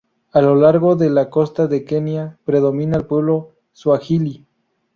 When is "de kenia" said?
1.67-2.39